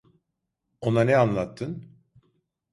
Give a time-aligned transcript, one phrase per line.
[0.81, 1.85] Ona ne anlattın?